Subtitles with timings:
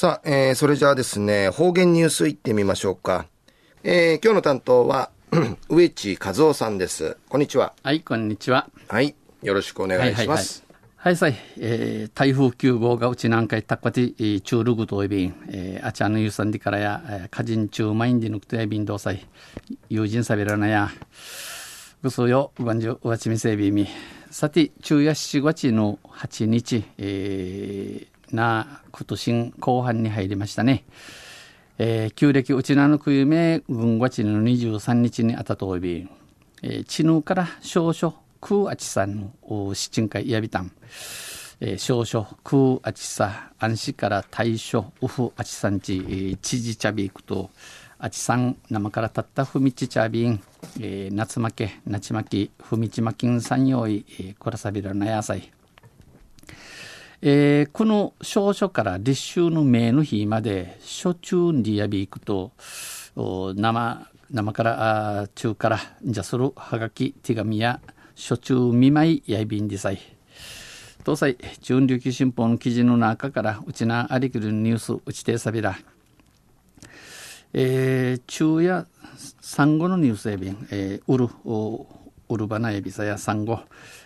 [0.00, 3.26] さあ、えー、それじゃあですね、方言ニュースいってみましょうか。
[3.84, 5.10] えー、今日の担当は、
[5.68, 7.18] 植地和夫さんです。
[7.28, 7.74] こんにちは。
[7.82, 8.70] はい、こんにちは。
[8.88, 10.64] はい、よろしくお願いします。
[10.96, 19.26] はい、はい、はい、えー、台風9号がうちなんかいたっかて、中ルグといびん、えー、あちゃんのゆさんでからや、えー、家人中マインでぬくとやびんどうさい、
[19.90, 20.88] 友人さびらなや、
[22.02, 23.86] ぐそよ、うばんじゅうわちみせびみ。
[24.30, 30.84] さて、中夜7月の8日、えー、な今年後半に入りましたね。
[31.82, 36.06] えー、旧暦うちなのくゆめ軍月の23日にあたとおび、
[36.62, 39.32] えー、地ぬから少々空あちさんの
[39.74, 40.70] 七人会やびたん、
[41.60, 47.50] えー、少々空あちさ安心から大正うふあちさんち、えー、知事茶びいくと
[47.98, 50.42] あちさん生からたったふみち茶びん、
[50.80, 55.50] えー、夏負けなちまきふみちまきんさんよい、えー、こらさびらなやさい
[57.22, 62.52] えー、この少書から立秋の明の日まで初中にやび行くと
[63.14, 67.80] 生生からあ中からじゃするはがき手紙や
[68.16, 69.98] 初中見舞いやいびんでさい。
[71.04, 75.76] 東西中琉球新報の記事の中からうちなありくるニュースうちてさびら。
[77.52, 78.86] えー、中や
[79.40, 81.28] 産後のニュースやびん、えー、うる
[82.28, 83.60] うるばなやびさや産後、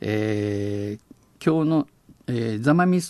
[0.00, 1.88] えー、今日の
[2.28, 3.00] えー、ザマミ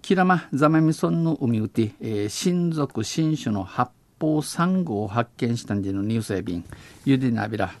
[0.00, 6.64] キラマザマミソンの海うて、えー、親族新種の発泡産後を発見したんでのニュースや便
[7.04, 7.74] ゆでなびら、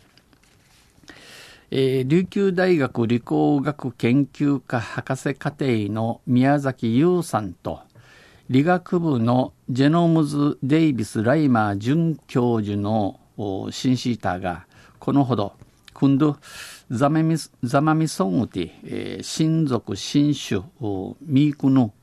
[1.70, 7.80] えー、琉球大学理工学研究科博士課程の宮崎優さんと
[8.50, 13.18] 理学部のジェノムズ・デイビス・ライマー准教授の
[13.70, 14.66] シンシーターが
[14.98, 15.54] このほど
[15.94, 16.36] 今度
[16.94, 20.60] ザメミザマミソンウティ、えー、親族新種
[21.22, 21.94] ミークの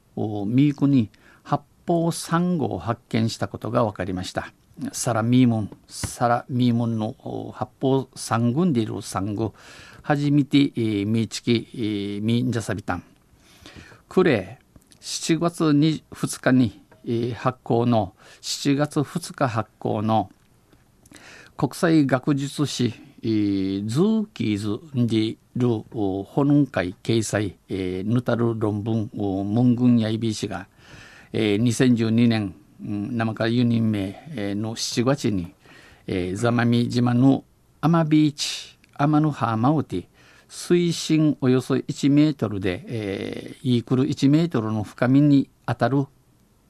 [0.48, 1.12] ミークに
[1.44, 4.52] 発泡サンゴを発見したことが分かりました。
[4.92, 7.16] サラミーモンサラミーモンの
[7.54, 9.54] 発泡サンゴでいるサンゴ
[10.02, 13.04] 初めて、えー、ミーチキ、えー、ミンジャサビタン
[14.08, 20.32] クレー7月2日に、えー、発行の7月2日発行の
[21.58, 30.68] 国際学術誌ズーキーズにる本会掲載、えー、ヌタル論文文軍やいびしが、
[31.34, 34.24] えー、2012年、うん、生から4人目
[34.56, 35.54] の7月に、
[36.08, 37.44] えー、ザマミ島の
[37.82, 40.08] アマビーチアマヌハーマウテ
[40.48, 46.06] 水深およそ1メートルで、えー、イークル1メートルの深みにあたる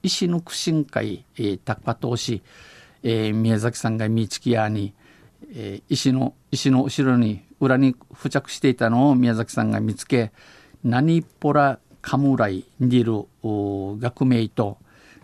[0.04, 2.42] 石の苦心会、えー、タッパ投資、
[3.04, 4.94] えー、宮崎さんが見つきやに、
[5.52, 10.32] えー、石の石の後ろに裏に付着していたのを宮崎さんが見つけ
[10.84, 14.78] 何ポラカムライにいる学名と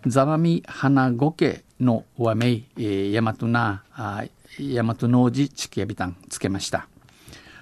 [0.06, 4.30] ザマミ花ゴケの和名、えー、大和な大
[4.78, 6.88] 和農事地区やびたんつけました。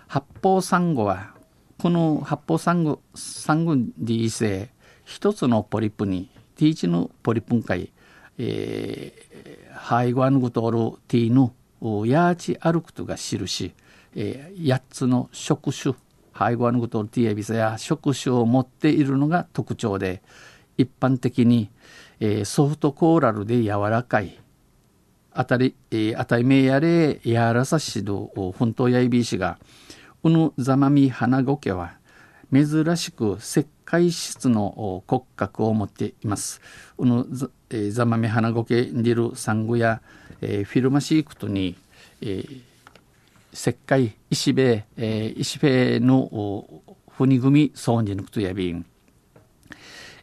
[0.08, 1.34] 八方サンゴは
[1.78, 4.70] この八方サンゴサンゴで異性
[5.06, 7.92] 一つのポリプにティーチのポリプン会、
[8.38, 11.52] えー、ハイゴアヌグトールティーヌ
[12.06, 13.74] ヤーチアルクトが印、
[14.16, 15.98] えー、8つの触手
[16.32, 20.24] ハイゴアヌグトルティエビサや触手を持っているのが特徴で
[20.78, 21.70] 一般的に、
[22.46, 24.40] ソフトコーラルで柔らかい
[25.32, 29.58] あたり、えー、あたりめやれやらさしど本当やいびしが
[30.24, 31.98] うぬざまみ花ゴケは
[32.54, 36.62] 珍しく石灰質の骨格を持っています。
[36.98, 37.26] うぬ
[37.92, 40.02] ざ,、まみ花ゴケにいるサンゴや
[40.46, 41.76] えー、フィルマシークトに、
[42.22, 42.62] えー、
[43.54, 46.66] 石灰石塀、えー、石塀の
[47.18, 48.86] 骨組みそうに抜くとやびん、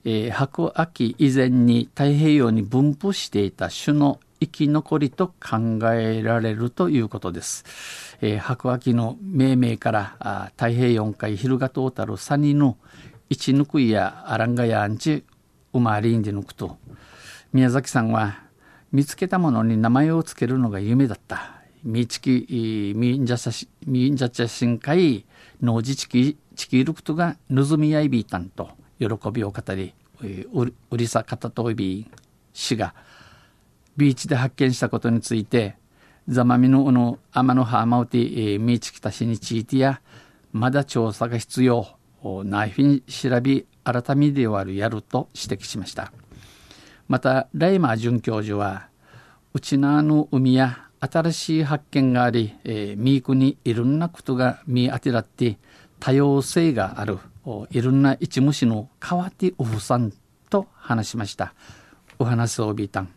[0.04, 7.64] えー、白亜紀以前に太平洋に分布していた種の生き残りと考えられるということです。
[8.22, 12.76] えー、白亜紀の命名からあ太平洋海昼がトータルサニの
[13.30, 15.24] 一抜くいやアランガヤアンチ
[15.72, 16.76] ウマリンで抜くと
[17.52, 18.50] 宮崎さんは
[18.92, 21.62] 見つけたものに名前を付けるのが夢だった。
[21.84, 25.24] みちき、みんじゃさし、みんじゃちゃしんかい、
[25.62, 29.94] のじちき、ちきるくとが、ぬずみやいびいたんと、喜びを語り、
[30.52, 32.10] ううりさかたといび
[32.52, 32.94] 氏が、
[33.96, 35.76] ビーチで発見したことについて、
[36.28, 40.00] ザマミのうの天のハーマウティ、みちきたしについてや、
[40.52, 41.86] まだ調査が必要、
[42.44, 46.12] ナイフに調べ、改めではあるやると指摘しました。
[47.08, 48.88] またライマー准教授は
[49.52, 55.58] 内縄の海や新しい発見があり、えー、ミークにいろんなことが見当てらって
[55.98, 57.18] 多様性がある
[57.70, 60.12] いろんな一虫の変わっておふさん
[60.50, 61.54] と話しました
[62.18, 63.08] お話をびたん。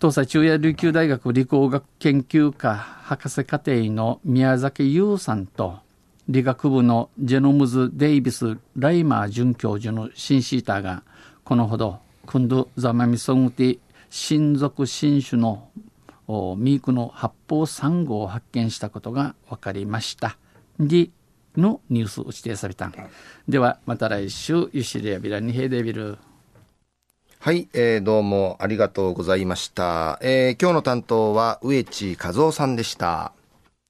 [0.00, 5.78] 東西中野琉球大学理工学研究科博士課程の宮崎優さんと、
[6.28, 11.02] 理学部のジェノムズ・デイビス・ライマー准教授のシンシーターが、
[11.44, 13.78] このほど、クンド・ザマミソングティ
[14.08, 15.68] 新属新種の
[16.28, 20.36] ミークの発泡サ号を発見したことが分かりました。
[20.78, 21.10] で、
[21.56, 22.92] のニュースを指定された。
[23.48, 26.18] では、また来週、ユシリアビラニヘデビル。
[27.40, 30.20] はい、えー、どうもありがとうございました。
[30.22, 33.32] えー、今日の担当は植地和夫さんでした。